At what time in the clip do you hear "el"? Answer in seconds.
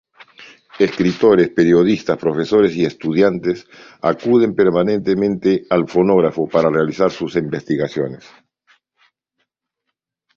5.79-5.85